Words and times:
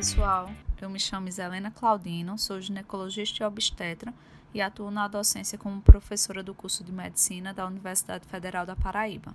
pessoal, 0.00 0.50
eu 0.80 0.88
me 0.88 0.98
chamo 0.98 1.28
Iselena 1.28 1.70
Claudino, 1.70 2.38
sou 2.38 2.58
ginecologista 2.58 3.42
e 3.42 3.46
obstetra 3.46 4.14
e 4.54 4.62
atuo 4.62 4.90
na 4.90 5.06
docência 5.06 5.58
como 5.58 5.82
professora 5.82 6.42
do 6.42 6.54
curso 6.54 6.82
de 6.82 6.90
medicina 6.90 7.52
da 7.52 7.66
Universidade 7.66 8.24
Federal 8.26 8.64
da 8.64 8.74
Paraíba. 8.74 9.34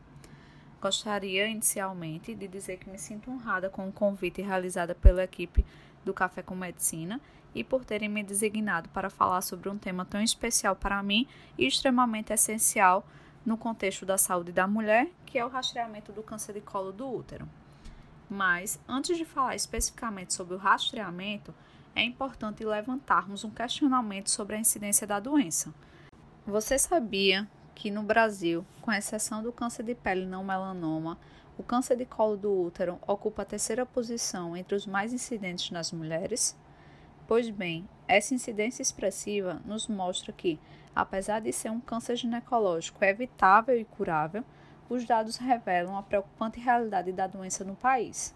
Gostaria 0.82 1.47
inicialmente 1.47 2.33
de 2.33 2.47
dizer 2.47 2.78
que 2.78 2.89
me 2.89 2.97
sinto 2.97 3.29
honrada 3.29 3.70
com 3.70 3.88
o 3.88 3.91
convite 3.91 4.41
realizado 4.41 4.96
pela 4.96 5.23
equipe 5.23 5.64
do 6.04 6.15
Café 6.15 6.41
com 6.41 6.55
Medicina 6.55 7.21
e 7.54 7.63
por 7.63 7.86
terem 7.86 8.09
me 8.09 8.24
designado 8.24 8.89
para 8.89 9.11
falar 9.11 9.43
sobre 9.43 9.69
um 9.69 9.77
tema 9.77 10.04
tão 10.04 10.19
especial 10.19 10.75
para 10.75 11.04
mim 11.04 11.27
e 11.60 11.68
extremamente 11.68 12.33
essencial 12.33 13.05
no 13.46 13.55
contexto 13.55 14.04
da 14.04 14.18
saúde 14.18 14.52
da 14.52 14.66
mulher, 14.66 15.11
que 15.27 15.38
é 15.38 15.46
o 15.46 15.50
rastreamento 15.50 16.11
do 16.11 16.24
câncer 16.24 16.54
de 16.54 16.61
colo 16.61 16.91
do 16.91 17.07
útero. 17.07 17.47
Mas, 18.29 18.79
antes 18.88 19.18
de 19.18 19.25
falar 19.25 19.56
especificamente 19.56 20.33
sobre 20.33 20.56
o 20.56 20.57
rastreamento, 20.57 21.54
é 21.96 22.04
importante 22.04 22.66
levantarmos 22.66 23.43
um 23.43 23.50
questionamento 23.50 24.29
sobre 24.29 24.56
a 24.56 24.60
incidência 24.60 25.07
da 25.07 25.20
doença. 25.20 25.74
Você 26.46 26.78
sabia 26.78 27.47
que 27.74 27.89
no 27.89 28.04
Brasil, 28.04 28.66
com 28.82 28.92
exceção 28.92 29.42
do 29.42 29.52
câncer 29.52 29.83
de 29.83 29.96
pele 29.96 30.25
não 30.25 30.43
melanoma, 30.43 31.18
o 31.57 31.64
câncer 31.64 31.96
de 31.96 32.06
colo 32.06 32.36
do 32.36 32.52
útero 32.52 33.00
ocupa 33.08 33.42
a 33.42 33.45
terceira 33.45 33.86
posição 33.86 34.58
entre 34.58 34.75
os 34.75 34.86
mais 34.86 35.14
incidentes 35.14 35.72
nas 35.72 35.92
mulheres? 35.92 36.58
Pois 37.28 37.50
bem, 37.50 37.88
essa 38.08 38.33
incidência 38.33 38.81
expressiva 38.81 39.61
nos 39.66 39.88
mostra 39.88 40.31
que, 40.33 40.59
apesar 40.95 41.39
de 41.39 41.52
ser 41.52 41.71
um 41.71 41.80
câncer 41.80 42.16
ginecológico 42.17 43.03
evitável 43.03 43.80
e 43.80 43.86
curável, 43.86 44.44
os 44.89 45.05
dados 45.05 45.38
revelam 45.38 45.97
a 45.97 46.03
preocupante 46.03 46.59
realidade 46.59 47.11
da 47.11 47.28
doença 47.28 47.64
no 47.64 47.75
país. 47.75 48.36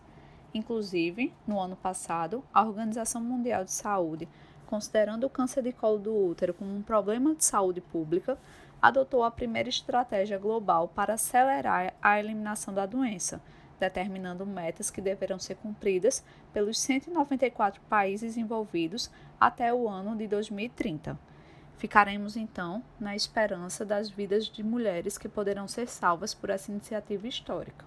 Inclusive, 0.53 1.33
no 1.47 1.59
ano 1.59 1.75
passado, 1.75 2.43
a 2.53 2.63
Organização 2.63 3.21
Mundial 3.21 3.63
de 3.63 3.71
Saúde, 3.71 4.27
considerando 4.65 5.25
o 5.25 5.29
câncer 5.29 5.61
de 5.61 5.71
colo 5.71 5.99
do 5.99 6.15
útero 6.15 6.53
como 6.53 6.75
um 6.75 6.81
problema 6.81 7.35
de 7.35 7.45
saúde 7.45 7.81
pública, 7.81 8.37
adotou 8.81 9.23
a 9.23 9.31
primeira 9.31 9.69
estratégia 9.69 10.37
global 10.37 10.87
para 10.87 11.13
acelerar 11.13 11.93
a 12.01 12.19
eliminação 12.19 12.73
da 12.73 12.85
doença, 12.85 13.41
determinando 13.79 14.45
metas 14.45 14.89
que 14.89 15.01
deverão 15.01 15.37
ser 15.37 15.55
cumpridas 15.55 16.23
pelos 16.51 16.79
194 16.79 17.81
países 17.89 18.37
envolvidos 18.37 19.11
até 19.39 19.73
o 19.73 19.87
ano 19.87 20.15
de 20.15 20.27
2030. 20.27 21.17
Ficaremos 21.79 22.35
então 22.35 22.83
na 22.99 23.15
esperança 23.15 23.85
das 23.85 24.09
vidas 24.09 24.47
de 24.47 24.61
mulheres 24.61 25.17
que 25.17 25.29
poderão 25.29 25.65
ser 25.65 25.87
salvas 25.87 26.33
por 26.33 26.49
essa 26.49 26.69
iniciativa 26.69 27.25
histórica. 27.25 27.85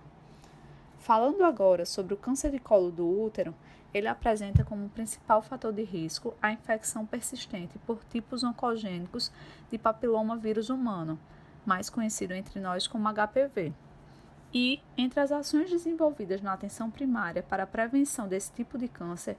Falando 0.99 1.45
agora 1.45 1.85
sobre 1.85 2.15
o 2.15 2.17
câncer 2.17 2.53
de 2.53 2.59
colo 2.59 2.91
do 2.91 3.07
útero, 3.07 3.55
ele 3.93 4.09
apresenta 4.09 4.65
como 4.65 4.89
principal 4.89 5.43
fator 5.43 5.75
de 5.75 5.83
risco 5.83 6.33
a 6.41 6.51
infecção 6.51 7.05
persistente 7.05 7.79
por 7.81 8.03
tipos 8.05 8.43
oncogênicos 8.43 9.31
de 9.71 9.77
papiloma 9.77 10.39
vírus 10.39 10.71
humano, 10.71 11.21
mais 11.67 11.91
conhecido 11.91 12.33
entre 12.33 12.61
nós 12.61 12.89
como 12.89 13.13
HPV. 13.13 13.75
E, 14.55 14.81
entre 14.97 15.21
as 15.21 15.31
ações 15.31 15.69
desenvolvidas 15.69 16.41
na 16.41 16.55
atenção 16.55 16.91
primária 16.91 17.43
para 17.43 17.65
a 17.65 17.67
prevenção 17.67 18.27
desse 18.27 18.53
tipo 18.53 18.79
de 18.79 18.89
câncer, 18.89 19.37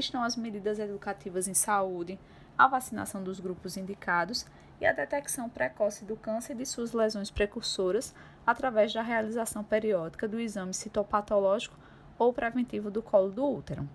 estão 0.00 0.22
as 0.22 0.36
medidas 0.36 0.78
educativas 0.78 1.48
em 1.48 1.54
saúde, 1.54 2.18
a 2.56 2.66
vacinação 2.66 3.22
dos 3.22 3.40
grupos 3.40 3.76
indicados 3.76 4.46
e 4.80 4.86
a 4.86 4.92
detecção 4.92 5.48
precoce 5.48 6.04
do 6.04 6.16
câncer 6.16 6.52
e 6.52 6.56
de 6.56 6.66
suas 6.66 6.92
lesões 6.92 7.30
precursoras 7.30 8.14
através 8.46 8.92
da 8.92 9.02
realização 9.02 9.64
periódica 9.64 10.28
do 10.28 10.38
exame 10.38 10.74
citopatológico 10.74 11.76
ou 12.18 12.32
preventivo 12.32 12.90
do 12.90 13.02
colo 13.02 13.30
do 13.30 13.44
útero. 13.44 13.88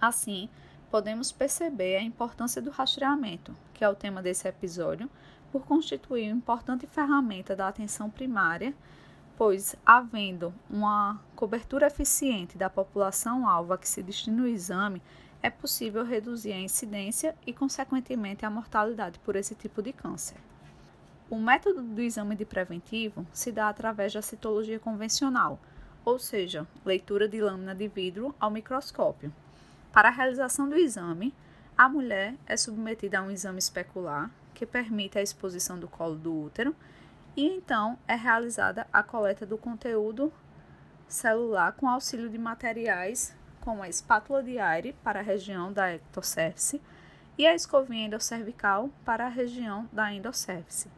Assim, 0.00 0.48
podemos 0.90 1.32
perceber 1.32 1.96
a 1.96 2.02
importância 2.02 2.62
do 2.62 2.70
rastreamento, 2.70 3.54
que 3.74 3.84
é 3.84 3.88
o 3.88 3.94
tema 3.94 4.22
desse 4.22 4.48
episódio, 4.48 5.08
por 5.50 5.64
constituir 5.64 6.30
uma 6.30 6.38
importante 6.38 6.86
ferramenta 6.86 7.56
da 7.56 7.68
atenção 7.68 8.10
primária, 8.10 8.74
pois, 9.38 9.76
havendo 9.86 10.52
uma 10.68 11.22
cobertura 11.36 11.86
eficiente 11.86 12.58
da 12.58 12.68
população 12.68 13.48
alvo 13.48 13.72
a 13.72 13.78
que 13.78 13.88
se 13.88 14.02
destina 14.02 14.42
o 14.42 14.48
exame, 14.48 15.00
é 15.40 15.48
possível 15.48 16.04
reduzir 16.04 16.52
a 16.52 16.58
incidência 16.58 17.36
e, 17.46 17.52
consequentemente, 17.52 18.44
a 18.44 18.50
mortalidade 18.50 19.20
por 19.20 19.36
esse 19.36 19.54
tipo 19.54 19.80
de 19.80 19.92
câncer. 19.92 20.36
O 21.30 21.38
método 21.38 21.82
do 21.82 22.00
exame 22.00 22.34
de 22.34 22.44
preventivo 22.44 23.24
se 23.32 23.52
dá 23.52 23.68
através 23.68 24.12
da 24.12 24.20
citologia 24.20 24.80
convencional, 24.80 25.60
ou 26.04 26.18
seja, 26.18 26.66
leitura 26.84 27.28
de 27.28 27.40
lâmina 27.40 27.76
de 27.76 27.86
vidro 27.86 28.34
ao 28.40 28.50
microscópio. 28.50 29.32
Para 29.92 30.08
a 30.08 30.12
realização 30.12 30.68
do 30.68 30.74
exame, 30.74 31.32
a 31.76 31.88
mulher 31.88 32.34
é 32.44 32.56
submetida 32.56 33.20
a 33.20 33.22
um 33.22 33.30
exame 33.30 33.60
especular, 33.60 34.32
que 34.52 34.66
permite 34.66 35.16
a 35.16 35.22
exposição 35.22 35.78
do 35.78 35.86
colo 35.86 36.16
do 36.16 36.36
útero, 36.42 36.74
e 37.38 37.46
então 37.46 37.96
é 38.08 38.16
realizada 38.16 38.84
a 38.92 39.00
coleta 39.00 39.46
do 39.46 39.56
conteúdo 39.56 40.32
celular 41.06 41.70
com 41.70 41.88
auxílio 41.88 42.28
de 42.28 42.36
materiais 42.36 43.32
como 43.60 43.80
a 43.80 43.88
espátula 43.88 44.42
de 44.42 44.58
aire 44.58 44.92
para 45.04 45.20
a 45.20 45.22
região 45.22 45.72
da 45.72 45.94
ectocérfice 45.94 46.82
e 47.38 47.46
a 47.46 47.54
escovinha 47.54 48.06
endocervical 48.06 48.90
para 49.04 49.26
a 49.26 49.28
região 49.28 49.88
da 49.92 50.12
endocérfice. 50.12 50.90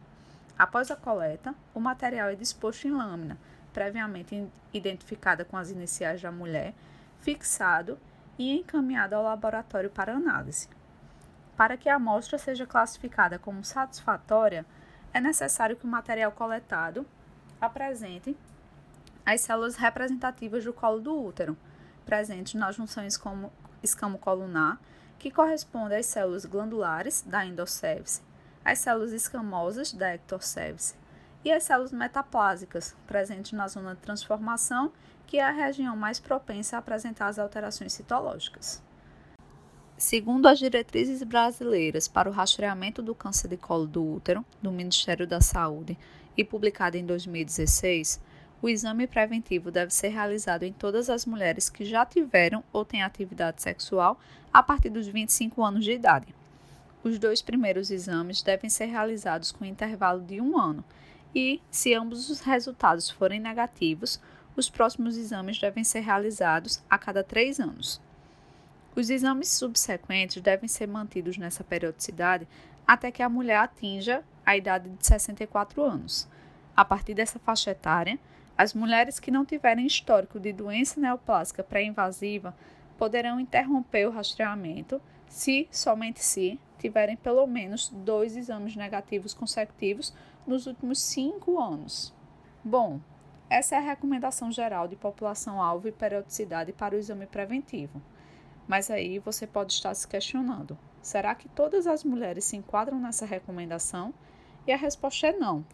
Após 0.58 0.90
a 0.90 0.96
coleta, 0.96 1.54
o 1.74 1.80
material 1.80 2.30
é 2.30 2.34
disposto 2.34 2.88
em 2.88 2.90
lâmina, 2.90 3.36
previamente 3.70 4.50
identificada 4.72 5.44
com 5.44 5.58
as 5.58 5.70
iniciais 5.70 6.22
da 6.22 6.32
mulher, 6.32 6.72
fixado 7.18 7.98
e 8.38 8.58
encaminhado 8.58 9.14
ao 9.14 9.24
laboratório 9.24 9.90
para 9.90 10.14
análise. 10.14 10.70
Para 11.54 11.76
que 11.76 11.90
a 11.90 11.96
amostra 11.96 12.38
seja 12.38 12.66
classificada 12.66 13.38
como 13.38 13.62
satisfatória, 13.62 14.64
é 15.12 15.20
necessário 15.20 15.76
que 15.76 15.84
o 15.84 15.88
material 15.88 16.32
coletado 16.32 17.06
apresente 17.60 18.36
as 19.24 19.40
células 19.42 19.76
representativas 19.76 20.64
do 20.64 20.72
colo 20.72 21.00
do 21.00 21.24
útero, 21.24 21.56
presentes 22.04 22.54
nas 22.54 22.74
junções 22.74 23.20
escamo-colunar, 23.82 24.78
que 25.18 25.30
corresponde 25.30 25.94
às 25.94 26.06
células 26.06 26.44
glandulares 26.46 27.22
da 27.22 27.44
endocévice, 27.44 28.22
às 28.64 28.78
células 28.78 29.12
escamosas 29.12 29.92
da 29.92 30.14
ectocévice 30.14 30.94
e 31.44 31.52
às 31.52 31.64
células 31.64 31.92
metaplásicas, 31.92 32.96
presentes 33.06 33.52
na 33.52 33.68
zona 33.68 33.94
de 33.94 34.00
transformação, 34.00 34.92
que 35.26 35.38
é 35.38 35.44
a 35.44 35.50
região 35.50 35.96
mais 35.96 36.18
propensa 36.18 36.76
a 36.76 36.78
apresentar 36.78 37.28
as 37.28 37.38
alterações 37.38 37.92
citológicas. 37.92 38.82
Segundo 40.00 40.46
as 40.46 40.58
diretrizes 40.58 41.22
brasileiras 41.22 42.08
para 42.08 42.26
o 42.26 42.32
rastreamento 42.32 43.02
do 43.02 43.14
câncer 43.14 43.48
de 43.48 43.58
colo 43.58 43.86
do 43.86 44.02
útero, 44.02 44.42
do 44.62 44.72
Ministério 44.72 45.26
da 45.26 45.42
Saúde, 45.42 45.94
e 46.34 46.42
publicada 46.42 46.96
em 46.96 47.04
2016, 47.04 48.18
o 48.62 48.68
exame 48.70 49.06
preventivo 49.06 49.70
deve 49.70 49.92
ser 49.92 50.08
realizado 50.08 50.62
em 50.62 50.72
todas 50.72 51.10
as 51.10 51.26
mulheres 51.26 51.68
que 51.68 51.84
já 51.84 52.06
tiveram 52.06 52.64
ou 52.72 52.82
têm 52.82 53.02
atividade 53.02 53.60
sexual 53.60 54.18
a 54.50 54.62
partir 54.62 54.88
dos 54.88 55.06
25 55.06 55.62
anos 55.62 55.84
de 55.84 55.92
idade. 55.92 56.34
Os 57.04 57.18
dois 57.18 57.42
primeiros 57.42 57.90
exames 57.90 58.40
devem 58.40 58.70
ser 58.70 58.86
realizados 58.86 59.52
com 59.52 59.66
intervalo 59.66 60.22
de 60.22 60.40
um 60.40 60.58
ano 60.58 60.82
e, 61.34 61.60
se 61.70 61.92
ambos 61.92 62.30
os 62.30 62.40
resultados 62.40 63.10
forem 63.10 63.38
negativos, 63.38 64.18
os 64.56 64.70
próximos 64.70 65.18
exames 65.18 65.60
devem 65.60 65.84
ser 65.84 66.00
realizados 66.00 66.82
a 66.88 66.96
cada 66.96 67.22
três 67.22 67.60
anos. 67.60 68.00
Os 68.94 69.08
exames 69.08 69.48
subsequentes 69.48 70.42
devem 70.42 70.68
ser 70.68 70.88
mantidos 70.88 71.38
nessa 71.38 71.62
periodicidade 71.62 72.46
até 72.86 73.10
que 73.10 73.22
a 73.22 73.28
mulher 73.28 73.58
atinja 73.58 74.24
a 74.44 74.56
idade 74.56 74.88
de 74.88 75.06
64 75.06 75.82
anos. 75.82 76.28
A 76.76 76.84
partir 76.84 77.14
dessa 77.14 77.38
faixa 77.38 77.70
etária, 77.70 78.18
as 78.58 78.74
mulheres 78.74 79.20
que 79.20 79.30
não 79.30 79.44
tiverem 79.44 79.86
histórico 79.86 80.40
de 80.40 80.52
doença 80.52 81.00
neoplásica 81.00 81.62
pré-invasiva 81.62 82.54
poderão 82.98 83.40
interromper 83.40 84.06
o 84.06 84.10
rastreamento 84.10 85.00
se, 85.28 85.68
somente 85.70 86.22
se, 86.22 86.58
tiverem 86.78 87.16
pelo 87.16 87.46
menos 87.46 87.88
dois 87.88 88.36
exames 88.36 88.74
negativos 88.74 89.32
consecutivos 89.32 90.12
nos 90.46 90.66
últimos 90.66 91.00
cinco 91.00 91.60
anos. 91.60 92.12
Bom, 92.64 93.00
essa 93.48 93.76
é 93.76 93.78
a 93.78 93.82
recomendação 93.82 94.50
geral 94.50 94.88
de 94.88 94.96
população-alvo 94.96 95.88
e 95.88 95.92
periodicidade 95.92 96.72
para 96.72 96.94
o 96.94 96.98
exame 96.98 97.26
preventivo. 97.26 98.02
Mas 98.70 98.88
aí 98.88 99.18
você 99.18 99.48
pode 99.48 99.72
estar 99.72 99.92
se 99.94 100.06
questionando: 100.06 100.78
será 101.02 101.34
que 101.34 101.48
todas 101.48 101.88
as 101.88 102.04
mulheres 102.04 102.44
se 102.44 102.56
enquadram 102.56 103.00
nessa 103.00 103.26
recomendação? 103.26 104.14
E 104.64 104.70
a 104.70 104.76
resposta 104.76 105.26
é 105.26 105.32
não 105.32 105.64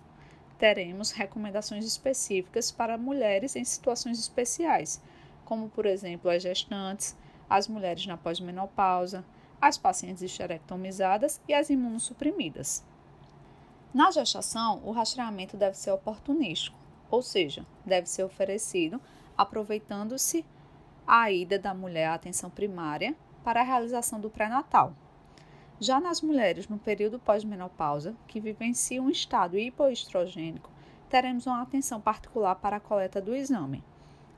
teremos 0.59 1.11
recomendações 1.11 1.85
específicas 1.85 2.73
para 2.73 2.97
mulheres 2.97 3.55
em 3.55 3.65
situações 3.65 4.19
especiais, 4.19 5.03
como, 5.45 5.69
por 5.69 5.85
exemplo, 5.85 6.31
as 6.31 6.43
gestantes, 6.43 7.15
as 7.51 7.69
mulheres 7.69 8.07
na 8.07 8.17
pós-menopausa, 8.17 9.23
as 9.61 9.77
pacientes 9.77 10.23
esterectomizadas 10.23 11.39
e 11.47 11.53
as 11.53 11.69
imunossuprimidas. 11.69 12.83
Na 13.93 14.11
gestação, 14.11 14.81
o 14.83 14.91
rastreamento 14.91 15.59
deve 15.59 15.77
ser 15.77 15.91
oportunístico, 15.91 16.79
ou 17.11 17.21
seja, 17.21 17.67
deve 17.85 18.09
ser 18.09 18.23
oferecido 18.23 18.99
aproveitando-se 19.37 20.47
a 21.07 21.31
ida 21.31 21.59
da 21.59 21.73
mulher 21.73 22.09
à 22.09 22.15
atenção 22.15 22.51
primária 22.51 23.15
para 23.45 23.61
a 23.61 23.65
realização 23.65 24.21
do 24.21 24.29
pré-natal. 24.29 24.93
Já 25.79 26.01
nas 26.01 26.21
mulheres 26.21 26.69
no 26.69 26.79
período 26.79 27.19
pós-menopausa, 27.19 28.17
que 28.27 28.41
vivenciam 28.41 29.07
um 29.07 29.11
estado 29.11 29.59
hipoestrogênico, 29.59 30.71
teremos 31.09 31.47
uma 31.47 31.63
atenção 31.63 32.01
particular 32.01 32.57
para 32.57 32.77
a 32.77 32.81
coleta 32.81 33.21
do 33.21 33.37
exame. 33.37 33.85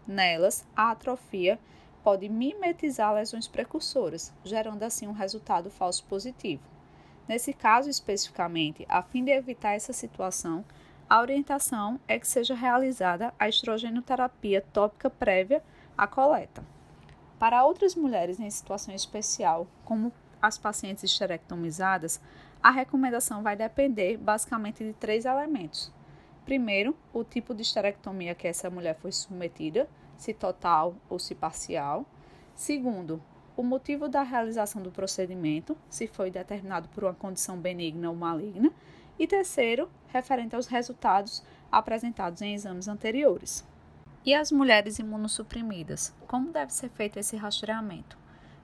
Nelas, 0.06 0.66
a 0.76 0.90
atrofia 0.90 1.58
pode 2.02 2.28
mimetizar 2.28 3.14
lesões 3.14 3.46
precursoras, 3.46 4.32
gerando 4.44 4.82
assim 4.82 5.06
um 5.06 5.12
resultado 5.12 5.70
falso 5.70 6.04
positivo. 6.04 6.62
Nesse 7.28 7.52
caso 7.52 7.88
especificamente, 7.88 8.86
a 8.88 9.02
fim 9.02 9.22
de 9.22 9.30
evitar 9.30 9.74
essa 9.74 9.92
situação, 9.92 10.64
a 11.08 11.20
orientação 11.20 12.00
é 12.08 12.18
que 12.18 12.26
seja 12.26 12.54
realizada 12.54 13.32
a 13.38 13.48
estrogenoterapia 13.48 14.60
tópica 14.72 15.08
prévia 15.08 15.62
à 15.98 16.06
coleta. 16.06 16.64
Para 17.38 17.64
outras 17.64 17.94
mulheres 17.94 18.40
em 18.40 18.48
situação 18.48 18.94
especial, 18.94 19.66
como 19.84 20.12
as 20.40 20.56
pacientes 20.56 21.04
esterectomizadas, 21.04 22.20
a 22.62 22.70
recomendação 22.70 23.42
vai 23.42 23.56
depender 23.56 24.16
basicamente 24.16 24.84
de 24.84 24.92
três 24.92 25.24
elementos. 25.24 25.92
Primeiro, 26.44 26.96
o 27.12 27.22
tipo 27.22 27.54
de 27.54 27.62
esterectomia 27.62 28.34
que 28.34 28.48
essa 28.48 28.70
mulher 28.70 28.94
foi 28.94 29.12
submetida, 29.12 29.88
se 30.16 30.32
total 30.32 30.94
ou 31.08 31.18
se 31.18 31.34
parcial. 31.34 32.06
Segundo, 32.54 33.22
o 33.56 33.62
motivo 33.62 34.08
da 34.08 34.22
realização 34.22 34.80
do 34.80 34.90
procedimento, 34.90 35.76
se 35.90 36.06
foi 36.06 36.30
determinado 36.30 36.88
por 36.88 37.04
uma 37.04 37.14
condição 37.14 37.58
benigna 37.58 38.08
ou 38.08 38.16
maligna 38.16 38.72
e 39.18 39.26
terceiro, 39.26 39.90
referente 40.08 40.54
aos 40.54 40.66
resultados 40.66 41.42
apresentados 41.70 42.40
em 42.40 42.54
exames 42.54 42.88
anteriores. 42.88 43.64
E 44.28 44.34
as 44.34 44.52
mulheres 44.52 44.98
imunossuprimidas? 44.98 46.14
Como 46.26 46.52
deve 46.52 46.70
ser 46.70 46.90
feito 46.90 47.18
esse 47.18 47.34
rastreamento? 47.34 48.18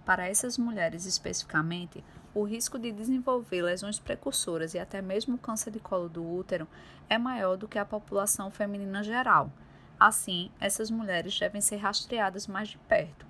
Para 0.05 0.29
essas 0.29 0.59
mulheres 0.59 1.07
especificamente, 1.07 2.05
o 2.35 2.43
risco 2.43 2.79
de 2.79 2.93
desenvolver 2.93 3.63
lesões 3.63 3.99
precursoras 3.99 4.75
e 4.75 4.79
até 4.79 5.01
mesmo 5.01 5.39
câncer 5.39 5.71
de 5.71 5.81
colo 5.81 6.07
do 6.07 6.23
útero 6.23 6.69
é 7.09 7.17
maior 7.17 7.57
do 7.57 7.67
que 7.67 7.79
a 7.79 7.85
população 7.87 8.51
feminina 8.51 9.03
geral. 9.03 9.51
Assim, 9.99 10.51
essas 10.61 10.91
mulheres 10.91 11.41
devem 11.41 11.63
ser 11.63 11.77
rastreadas 11.77 12.47
mais 12.47 12.69
de 12.69 12.77
perto 12.77 13.25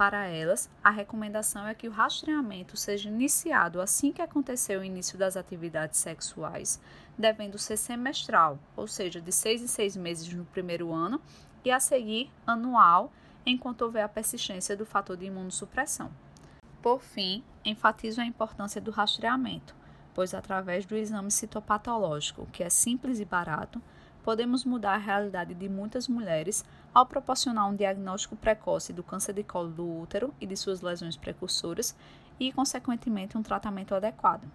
para 0.00 0.26
elas, 0.26 0.70
a 0.82 0.88
recomendação 0.88 1.66
é 1.68 1.74
que 1.74 1.86
o 1.86 1.90
rastreamento 1.90 2.74
seja 2.74 3.10
iniciado 3.10 3.82
assim 3.82 4.10
que 4.10 4.22
aconteceu 4.22 4.80
o 4.80 4.82
início 4.82 5.18
das 5.18 5.36
atividades 5.36 6.00
sexuais, 6.00 6.80
devendo 7.18 7.58
ser 7.58 7.76
semestral, 7.76 8.58
ou 8.74 8.88
seja, 8.88 9.20
de 9.20 9.30
seis 9.30 9.60
em 9.60 9.66
seis 9.66 9.98
meses 9.98 10.32
no 10.32 10.46
primeiro 10.46 10.90
ano, 10.90 11.20
e 11.64 11.70
a 11.70 11.80
seguir 11.80 12.30
anual, 12.46 13.12
enquanto 13.44 13.82
houver 13.82 14.02
a 14.02 14.08
persistência 14.08 14.76
do 14.76 14.86
fator 14.86 15.16
de 15.16 15.26
imunossupressão. 15.26 16.10
Por 16.82 17.00
fim, 17.00 17.42
enfatizo 17.64 18.20
a 18.20 18.24
importância 18.24 18.80
do 18.80 18.90
rastreamento, 18.90 19.74
pois 20.14 20.34
através 20.34 20.86
do 20.86 20.96
exame 20.96 21.30
citopatológico, 21.30 22.46
que 22.52 22.62
é 22.62 22.70
simples 22.70 23.20
e 23.20 23.24
barato, 23.24 23.80
podemos 24.22 24.64
mudar 24.64 24.94
a 24.94 24.98
realidade 24.98 25.54
de 25.54 25.68
muitas 25.68 26.08
mulheres 26.08 26.64
ao 26.92 27.06
proporcionar 27.06 27.68
um 27.68 27.74
diagnóstico 27.74 28.36
precoce 28.36 28.92
do 28.92 29.02
câncer 29.02 29.32
de 29.32 29.42
colo 29.42 29.70
do 29.70 30.00
útero 30.00 30.34
e 30.40 30.46
de 30.46 30.56
suas 30.56 30.80
lesões 30.80 31.16
precursoras 31.16 31.96
e, 32.38 32.52
consequentemente, 32.52 33.36
um 33.36 33.42
tratamento 33.42 33.94
adequado. 33.94 34.50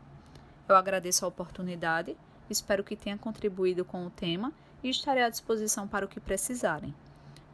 Eu 0.68 0.76
agradeço 0.76 1.26
a 1.26 1.28
oportunidade, 1.28 2.18
espero 2.50 2.84
que 2.84 2.96
tenha 2.96 3.18
contribuído 3.18 3.86
com 3.86 4.06
o 4.06 4.10
tema 4.10 4.52
e 4.84 4.90
estarei 4.90 5.24
à 5.24 5.30
disposição 5.30 5.88
para 5.88 6.06
o 6.06 6.10
que 6.10 6.20
precisarem. 6.20 6.94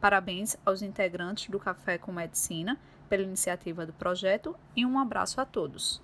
Parabéns 0.00 0.56
aos 0.64 0.82
integrantes 0.82 1.48
do 1.48 1.60
Café 1.60 1.96
com 1.96 2.12
Medicina 2.12 2.80
pela 3.08 3.22
iniciativa 3.22 3.86
do 3.86 3.92
projeto 3.92 4.56
e 4.74 4.84
um 4.84 4.98
abraço 4.98 5.40
a 5.40 5.44
todos. 5.44 6.02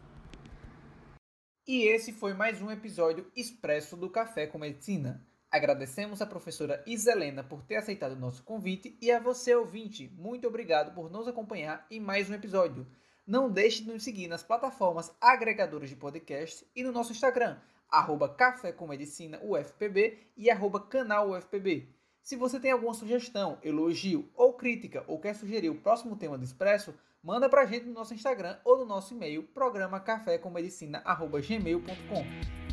E 1.67 1.83
esse 1.89 2.13
foi 2.13 2.33
mais 2.33 2.63
um 2.63 2.71
episódio 2.71 3.31
expresso 3.37 3.97
do 3.97 4.09
Café 4.09 4.47
com 4.47 4.59
Medicina. 4.59 5.27
Agradecemos 5.51 6.23
a 6.23 6.27
professora 6.27 6.83
Iselena 6.87 7.43
por 7.43 7.63
ter 7.63 7.77
aceitado 7.77 8.13
o 8.13 8.19
nosso 8.19 8.43
convite 8.43 8.99
e 9.01 9.11
a 9.11 9.19
você, 9.19 9.55
ouvinte, 9.55 10.11
muito 10.17 10.47
obrigado 10.47 10.95
por 10.95 11.11
nos 11.11 11.27
acompanhar 11.27 11.87
em 11.91 11.99
mais 11.99 12.31
um 12.31 12.35
episódio. 12.35 12.87
Não 13.27 13.51
deixe 13.51 13.83
de 13.83 13.93
nos 13.93 14.03
seguir 14.05 14.29
nas 14.29 14.43
plataformas 14.43 15.15
agregadoras 15.21 15.91
de 15.91 15.97
podcast 15.97 16.67
e 16.75 16.83
no 16.83 16.93
nosso 16.93 17.13
Instagram, 17.13 17.59
arroba 17.91 18.29
Café 18.29 18.71
com 18.73 18.87
Medicina 18.87 19.41
UFPB 19.43 20.19
e 20.37 20.51
arroba 20.51 20.79
Canal 20.81 21.31
UFPB. 21.31 21.89
Se 22.23 22.37
você 22.37 22.61
tem 22.61 22.73
alguma 22.73 22.93
sugestão, 22.93 23.57
elogio 23.63 24.29
ou 24.35 24.53
crítica 24.53 25.03
ou 25.07 25.19
quer 25.19 25.35
sugerir 25.35 25.71
o 25.71 25.81
próximo 25.81 26.15
tema 26.17 26.37
do 26.37 26.45
Expresso, 26.45 26.93
manda 27.23 27.49
pra 27.49 27.65
gente 27.65 27.87
no 27.87 27.95
nosso 27.95 28.13
Instagram 28.13 28.59
ou 28.65 28.77
no 28.79 28.85
nosso 28.85 29.15
e-mail, 29.15 29.43
programa 29.43 29.99
cafécommedicina.gmail.com. 29.99 32.25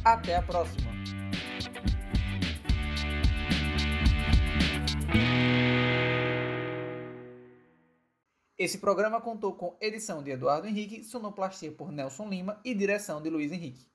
Até 0.03 0.35
a 0.35 0.41
próxima! 0.41 0.91
Esse 8.57 8.77
programa 8.77 9.21
contou 9.21 9.53
com 9.53 9.77
edição 9.81 10.23
de 10.23 10.31
Eduardo 10.31 10.67
Henrique, 10.67 11.03
sonoplastia 11.03 11.71
por 11.71 11.91
Nelson 11.91 12.29
Lima 12.29 12.59
e 12.63 12.73
direção 12.73 13.21
de 13.21 13.29
Luiz 13.29 13.51
Henrique. 13.51 13.85